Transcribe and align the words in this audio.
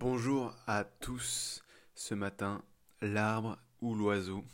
Bonjour 0.00 0.52
à 0.66 0.82
tous. 0.82 1.62
Ce 1.94 2.14
matin, 2.14 2.64
l'arbre 3.00 3.56
ou 3.80 3.94
l'oiseau. 3.94 4.44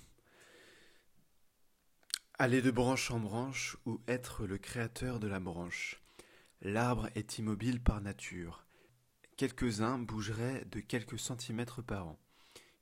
Aller 2.38 2.60
de 2.60 2.70
branche 2.70 3.10
en 3.10 3.18
branche 3.18 3.78
ou 3.86 4.02
être 4.06 4.44
le 4.46 4.58
créateur 4.58 5.18
de 5.18 5.26
la 5.26 5.40
branche. 5.40 6.02
L'arbre 6.60 7.08
est 7.14 7.38
immobile 7.38 7.80
par 7.80 8.02
nature. 8.02 8.66
Quelques-uns 9.38 9.98
bougeraient 9.98 10.66
de 10.66 10.80
quelques 10.80 11.18
centimètres 11.18 11.80
par 11.80 12.08
an. 12.08 12.18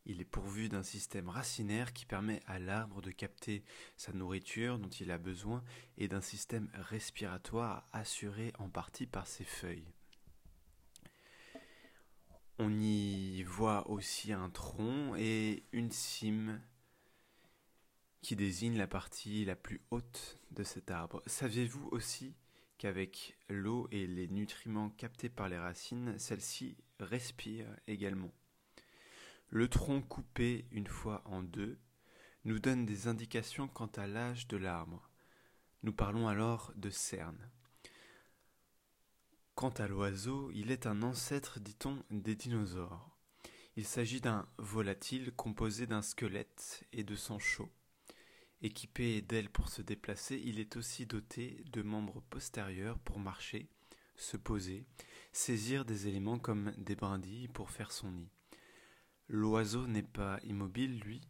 Il 0.04 0.20
est 0.20 0.24
pourvu 0.24 0.68
d'un 0.68 0.82
système 0.82 1.28
racinaire 1.28 1.92
qui 1.92 2.06
permet 2.06 2.42
à 2.48 2.58
l'arbre 2.58 3.00
de 3.00 3.12
capter 3.12 3.62
sa 3.96 4.12
nourriture 4.12 4.80
dont 4.80 4.88
il 4.88 5.12
a 5.12 5.18
besoin 5.18 5.62
et 5.96 6.08
d'un 6.08 6.22
système 6.22 6.68
respiratoire 6.74 7.86
assuré 7.92 8.52
en 8.58 8.68
partie 8.68 9.06
par 9.06 9.28
ses 9.28 9.44
feuilles. 9.44 9.92
On 12.60 12.80
y 12.80 13.44
voit 13.44 13.88
aussi 13.88 14.32
un 14.32 14.50
tronc 14.50 15.14
et 15.16 15.62
une 15.70 15.92
cime 15.92 16.60
qui 18.20 18.34
désigne 18.34 18.76
la 18.76 18.88
partie 18.88 19.44
la 19.44 19.54
plus 19.54 19.80
haute 19.92 20.40
de 20.50 20.64
cet 20.64 20.90
arbre. 20.90 21.22
Saviez-vous 21.26 21.88
aussi 21.92 22.34
qu'avec 22.76 23.38
l'eau 23.48 23.86
et 23.92 24.08
les 24.08 24.26
nutriments 24.26 24.90
captés 24.90 25.28
par 25.28 25.48
les 25.48 25.56
racines, 25.56 26.18
celle-ci 26.18 26.76
respire 26.98 27.68
également? 27.86 28.32
Le 29.50 29.68
tronc 29.68 30.02
coupé 30.02 30.66
une 30.72 30.88
fois 30.88 31.22
en 31.26 31.44
deux 31.44 31.78
nous 32.44 32.58
donne 32.58 32.86
des 32.86 33.06
indications 33.06 33.68
quant 33.68 33.90
à 33.96 34.08
l'âge 34.08 34.48
de 34.48 34.56
l'arbre. 34.56 35.08
Nous 35.84 35.92
parlons 35.92 36.26
alors 36.26 36.72
de 36.74 36.90
cerne. 36.90 37.50
Quant 39.58 39.70
à 39.70 39.88
l'oiseau, 39.88 40.52
il 40.54 40.70
est 40.70 40.86
un 40.86 41.02
ancêtre, 41.02 41.58
dit-on, 41.58 42.00
des 42.12 42.36
dinosaures. 42.36 43.18
Il 43.74 43.84
s'agit 43.84 44.20
d'un 44.20 44.46
volatile 44.56 45.32
composé 45.32 45.88
d'un 45.88 46.00
squelette 46.00 46.84
et 46.92 47.02
de 47.02 47.16
sang 47.16 47.40
chaud. 47.40 47.68
Équipé 48.62 49.20
d'ailes 49.20 49.50
pour 49.50 49.68
se 49.68 49.82
déplacer, 49.82 50.40
il 50.44 50.60
est 50.60 50.76
aussi 50.76 51.06
doté 51.06 51.64
de 51.72 51.82
membres 51.82 52.22
postérieurs 52.30 53.00
pour 53.00 53.18
marcher, 53.18 53.68
se 54.14 54.36
poser, 54.36 54.86
saisir 55.32 55.84
des 55.84 56.06
éléments 56.06 56.38
comme 56.38 56.72
des 56.78 56.94
brindilles 56.94 57.48
pour 57.48 57.72
faire 57.72 57.90
son 57.90 58.12
nid. 58.12 58.30
L'oiseau 59.26 59.88
n'est 59.88 60.04
pas 60.04 60.38
immobile, 60.44 61.00
lui, 61.00 61.20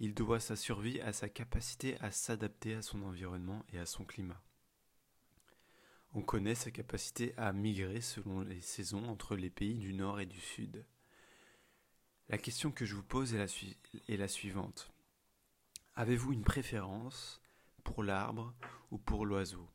il 0.00 0.14
doit 0.14 0.40
sa 0.40 0.56
survie 0.56 1.00
à 1.02 1.12
sa 1.12 1.28
capacité 1.28 1.96
à 2.00 2.10
s'adapter 2.10 2.74
à 2.74 2.82
son 2.82 3.02
environnement 3.02 3.64
et 3.72 3.78
à 3.78 3.86
son 3.86 4.04
climat. 4.04 4.42
On 6.12 6.22
connaît 6.22 6.56
sa 6.56 6.72
capacité 6.72 7.34
à 7.36 7.52
migrer 7.52 8.00
selon 8.00 8.40
les 8.40 8.60
saisons 8.60 9.04
entre 9.08 9.36
les 9.36 9.48
pays 9.48 9.76
du 9.76 9.94
nord 9.94 10.18
et 10.18 10.26
du 10.26 10.40
sud. 10.40 10.84
La 12.28 12.36
question 12.36 12.72
que 12.72 12.84
je 12.84 12.96
vous 12.96 13.04
pose 13.04 13.32
est 13.34 14.16
la, 14.16 14.28
suivante. 14.28 14.92
Avez-vous 15.94 16.32
une 16.32 16.42
préférence 16.42 17.40
pour 17.84 18.02
l'arbre 18.02 18.52
ou 18.90 18.98
pour 18.98 19.24
l'oiseau? 19.24 19.68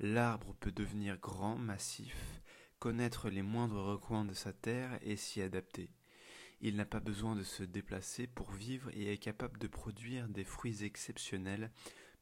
L'arbre 0.00 0.56
peut 0.58 0.72
devenir 0.72 1.18
grand, 1.18 1.54
massif, 1.54 2.42
connaître 2.80 3.30
les 3.30 3.42
moindres 3.42 3.84
recoins 3.84 4.24
de 4.24 4.34
sa 4.34 4.52
terre 4.52 4.98
et 5.02 5.14
s'y 5.14 5.40
adapter. 5.40 5.88
Il 6.60 6.74
n'a 6.74 6.84
pas 6.84 7.00
besoin 7.00 7.36
de 7.36 7.44
se 7.44 7.62
déplacer 7.62 8.26
pour 8.26 8.50
vivre 8.50 8.90
et 8.92 9.12
est 9.12 9.18
capable 9.18 9.60
de 9.60 9.68
produire 9.68 10.28
des 10.28 10.44
fruits 10.44 10.82
exceptionnels 10.82 11.70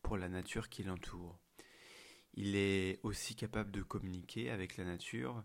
pour 0.03 0.19
la 0.19 0.29
nature 0.29 0.69
qui 0.69 0.83
l'entoure. 0.83 1.39
Il 2.41 2.55
est 2.55 3.01
aussi 3.03 3.35
capable 3.35 3.73
de 3.73 3.83
communiquer 3.83 4.51
avec 4.51 4.77
la 4.77 4.85
nature 4.85 5.43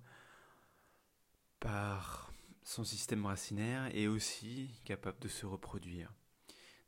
par 1.59 2.31
son 2.61 2.83
système 2.83 3.25
racinaire 3.25 3.89
et 3.95 4.07
aussi 4.07 4.69
capable 4.85 5.17
de 5.17 5.27
se 5.27 5.47
reproduire. 5.47 6.13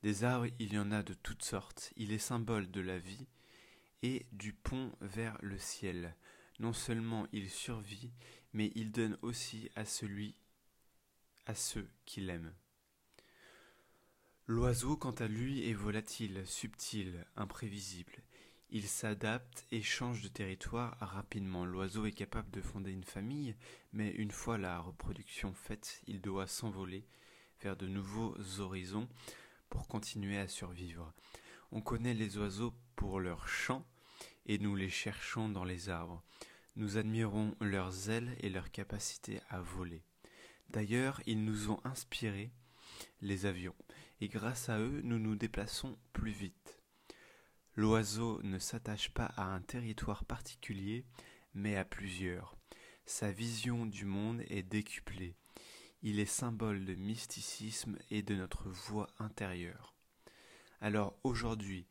Des 0.04 0.24
arbres, 0.24 0.46
il 0.60 0.76
y 0.76 0.78
en 0.78 0.92
a 0.92 1.02
de 1.02 1.16
toutes 1.16 1.42
sortes. 1.42 1.92
Il 1.96 2.12
est 2.12 2.20
symbole 2.20 2.70
de 2.70 2.82
la 2.82 3.00
vie 3.00 3.26
et 4.04 4.28
du 4.32 4.54
pont 4.54 4.92
vers 5.02 5.40
le 5.42 5.58
ciel. 5.58 6.16
Non 6.60 6.72
seulement 6.72 7.26
il 7.32 7.50
survit, 7.50 8.12
mais 8.54 8.72
il 8.76 8.92
donne 8.92 9.18
aussi 9.24 9.72
à 9.76 9.86
celui, 9.86 10.36
à 11.48 11.56
ceux 11.56 11.90
qui 12.06 12.22
l'aiment. 12.22 12.54
L'oiseau, 14.46 14.98
quant 14.98 15.16
à 15.16 15.28
lui, 15.28 15.68
est 15.68 15.74
volatile, 15.74 16.44
subtil, 16.46 17.26
imprévisible. 17.36 18.22
Il 18.78 18.90
s'adapte 18.90 19.66
et 19.72 19.82
change 19.82 20.22
de 20.22 20.28
territoire 20.28 20.98
rapidement. 21.00 21.64
L'oiseau 21.64 22.08
est 22.08 22.12
capable 22.12 22.52
de 22.52 22.60
fonder 22.60 22.92
une 22.92 23.06
famille, 23.06 23.56
mais 23.94 24.10
une 24.10 24.32
fois 24.32 24.58
la 24.58 24.82
reproduction 24.82 25.54
faite, 25.54 26.02
il 26.08 26.20
doit 26.20 26.46
s'envoler 26.46 27.06
vers 27.62 27.78
de 27.78 27.88
nouveaux 27.88 28.36
horizons 28.60 29.08
pour 29.70 29.88
continuer 29.88 30.38
à 30.38 30.50
survivre. 30.50 31.14
On 31.72 31.80
connaît 31.80 32.14
les 32.14 32.38
oiseaux 32.38 32.74
pour 32.98 33.22
leurs 33.22 33.48
chants 33.48 33.86
et 34.46 34.58
nous 34.58 34.76
les 34.76 34.90
cherchons 34.90 35.48
dans 35.48 35.64
les 35.64 35.88
arbres. 35.88 36.22
Nous 36.76 36.98
admirons 36.98 37.56
leurs 37.62 38.10
ailes 38.10 38.36
et 38.42 38.50
leur 38.50 38.72
capacité 38.72 39.40
à 39.50 39.62
voler. 39.62 40.04
D'ailleurs, 40.70 41.22
ils 41.26 41.46
nous 41.46 41.72
ont 41.72 41.80
inspiré 41.86 42.52
les 43.22 43.46
avions, 43.46 43.76
et 44.20 44.28
grâce 44.28 44.68
à 44.68 44.80
eux, 44.80 45.00
nous 45.06 45.18
nous 45.18 45.38
déplaçons 45.38 45.98
plus 46.12 46.32
vite. 46.32 46.65
L'oiseau 47.78 48.42
ne 48.44 48.58
s'attache 48.58 49.10
pas 49.10 49.26
à 49.36 49.44
un 49.44 49.60
territoire 49.60 50.24
particulier, 50.24 51.06
mais 51.54 51.76
à 51.76 51.84
plusieurs. 51.84 52.56
Sa 53.06 53.32
vision 53.32 53.86
du 53.86 54.06
monde 54.06 54.42
est 54.48 54.64
décuplée. 54.64 55.36
Il 56.02 56.20
est 56.20 56.26
symbole 56.26 56.86
de 56.86 56.96
mysticisme 56.96 57.98
et 58.12 58.22
de 58.22 58.34
notre 58.34 58.70
voix 58.70 59.08
intérieure. 59.20 59.94
Alors 60.80 61.18
aujourd'hui, 61.24 61.86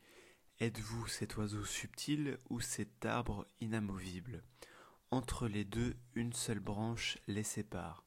êtes-vous 0.61 1.07
cet 1.07 1.37
oiseau 1.37 1.65
subtil 1.65 2.39
ou 2.49 2.61
cet 2.61 3.05
arbre 3.05 3.47
inamovible? 3.61 4.43
Entre 5.11 5.49
les 5.49 5.65
deux, 5.65 5.97
une 6.15 6.33
seule 6.33 6.61
branche 6.61 7.19
les 7.27 7.43
sépare. 7.43 8.07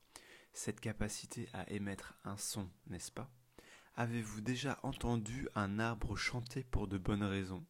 Cette 0.52 0.80
capacité 0.80 1.48
à 1.54 1.70
émettre 1.70 2.16
un 2.24 2.38
son, 2.38 2.70
n'est-ce 2.88 3.12
pas? 3.12 3.30
Avez-vous 4.00 4.42
déjà 4.42 4.80
entendu 4.84 5.48
un 5.56 5.80
arbre 5.80 6.16
chanter 6.16 6.64
pour 6.64 6.88
de 6.88 7.00
bonnes 7.00 7.24
raisons? 7.24 7.66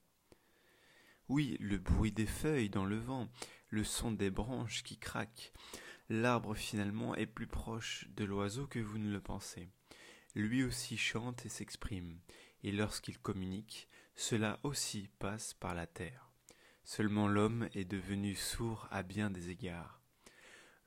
Oui, 1.30 1.56
le 1.62 1.78
bruit 1.78 2.12
des 2.12 2.26
feuilles 2.26 2.70
dans 2.70 2.84
le 2.84 2.98
vent, 2.98 3.30
le 3.70 3.86
son 3.86 4.12
des 4.12 4.30
branches 4.30 4.84
qui 4.84 4.98
craquent. 4.98 5.54
L'arbre 6.10 6.54
finalement 6.54 7.16
est 7.16 7.28
plus 7.28 7.48
proche 7.48 8.10
de 8.10 8.26
l'oiseau 8.26 8.68
que 8.68 8.80
vous 8.80 8.98
ne 8.98 9.10
le 9.10 9.22
pensez. 9.22 9.70
Lui 10.36 10.66
aussi 10.66 10.98
chante 10.98 11.46
et 11.46 11.50
s'exprime, 11.50 12.20
et 12.62 12.74
lorsqu'il 12.74 13.18
communique, 13.20 13.88
cela 14.14 14.60
aussi 14.64 15.10
passe 15.20 15.54
par 15.54 15.76
la 15.76 15.88
terre. 15.88 16.30
Seulement 16.84 17.30
l'homme 17.30 17.70
est 17.74 17.86
devenu 17.86 18.36
sourd 18.36 18.90
à 18.92 19.02
bien 19.02 19.30
des 19.30 19.50
égards. 19.50 20.02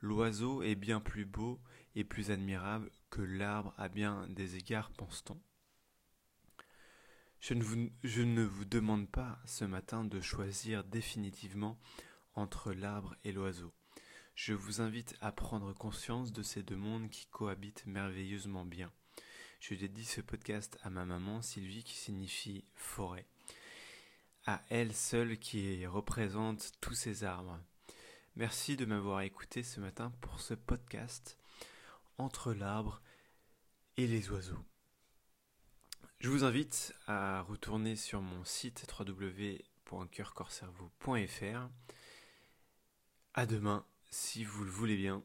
L'oiseau 0.01 0.61
est 0.61 0.75
bien 0.75 0.99
plus 0.99 1.25
beau 1.25 1.59
et 1.95 2.03
plus 2.03 2.29
admirable 2.29 2.91
que 3.11 3.21
l'arbre 3.21 3.75
à 3.77 3.89
bien 3.89 4.25
des 4.29 4.55
égards, 4.55 4.89
pense-t-on. 4.91 5.39
Je 7.41 7.53
ne, 7.53 7.63
vous, 7.63 7.89
je 8.03 8.21
ne 8.21 8.43
vous 8.43 8.65
demande 8.65 9.09
pas 9.09 9.39
ce 9.45 9.65
matin 9.65 10.05
de 10.05 10.21
choisir 10.21 10.83
définitivement 10.83 11.77
entre 12.33 12.71
l'arbre 12.71 13.15
et 13.23 13.31
l'oiseau. 13.31 13.73
Je 14.33 14.53
vous 14.53 14.79
invite 14.81 15.15
à 15.21 15.31
prendre 15.31 15.73
conscience 15.73 16.31
de 16.31 16.41
ces 16.41 16.63
deux 16.63 16.77
mondes 16.77 17.09
qui 17.09 17.27
cohabitent 17.27 17.85
merveilleusement 17.85 18.65
bien. 18.65 18.91
Je 19.59 19.75
dédie 19.75 20.05
ce 20.05 20.21
podcast 20.21 20.79
à 20.81 20.89
ma 20.89 21.05
maman 21.05 21.41
Sylvie 21.41 21.83
qui 21.83 21.95
signifie 21.95 22.63
forêt. 22.73 23.27
À 24.45 24.61
elle 24.69 24.95
seule 24.95 25.37
qui 25.37 25.85
représente 25.85 26.71
tous 26.79 26.95
ces 26.95 27.23
arbres. 27.23 27.59
Merci 28.35 28.77
de 28.77 28.85
m'avoir 28.85 29.21
écouté 29.21 29.61
ce 29.61 29.81
matin 29.81 30.13
pour 30.21 30.39
ce 30.39 30.53
podcast 30.53 31.40
entre 32.21 32.53
l'arbre 32.53 33.01
et 33.97 34.07
les 34.07 34.29
oiseaux. 34.29 34.63
Je 36.19 36.29
vous 36.29 36.43
invite 36.43 36.93
à 37.07 37.41
retourner 37.41 37.95
sur 37.95 38.21
mon 38.21 38.45
site 38.45 38.85
www.coeurcorcerveau.fr. 38.99 41.69
À 43.33 43.45
demain, 43.45 43.85
si 44.09 44.43
vous 44.43 44.63
le 44.63 44.69
voulez 44.69 44.97
bien. 44.97 45.23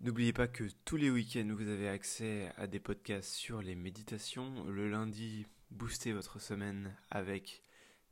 N'oubliez 0.00 0.32
pas 0.32 0.46
que 0.46 0.62
tous 0.84 0.96
les 0.96 1.10
week-ends, 1.10 1.48
vous 1.50 1.68
avez 1.68 1.88
accès 1.88 2.52
à 2.56 2.68
des 2.68 2.78
podcasts 2.78 3.32
sur 3.32 3.60
les 3.60 3.74
méditations. 3.74 4.62
Le 4.64 4.88
lundi, 4.88 5.44
boostez 5.72 6.12
votre 6.12 6.38
semaine 6.38 6.96
avec 7.10 7.64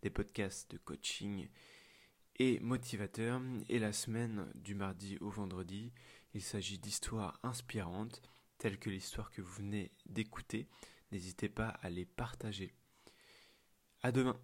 des 0.03 0.11
podcasts 0.11 0.73
de 0.73 0.79
coaching 0.79 1.49
et 2.41 2.59
motivateurs. 2.59 3.41
Et 3.69 3.79
la 3.79 3.93
semaine, 3.93 4.51
du 4.57 4.75
mardi 4.75 5.17
au 5.21 5.31
vendredi, 5.31 5.93
il 6.37 6.43
s'agit 6.43 6.79
d'histoires 6.79 7.41
inspirantes, 7.43 8.21
telles 8.59 8.79
que 8.79 8.91
l'histoire 8.91 9.31
que 9.31 9.41
vous 9.41 9.55
venez 9.55 9.91
d'écouter. 10.05 10.69
N'hésitez 11.11 11.49
pas 11.49 11.69
à 11.69 11.89
les 11.89 12.05
partager. 12.05 12.75
À 14.03 14.13
demain! 14.13 14.39